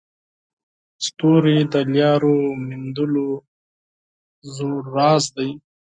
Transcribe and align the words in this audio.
ستوري 1.05 1.57
د 1.71 1.73
لارو 1.93 2.37
موندلو 2.67 3.27
زوړ 4.55 4.79
راز 4.95 5.23
دی. 5.35 5.49